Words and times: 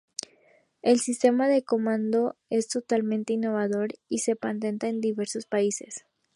El 0.81 0.99
sistema 0.99 1.47
de 1.47 1.63
comando 1.63 2.35
es 2.49 2.69
totalmente 2.69 3.33
innovador 3.33 3.89
y 4.09 4.17
se 4.17 4.35
patenta 4.35 4.87
en 4.89 4.99
diversos 4.99 5.45
países. 5.45 6.05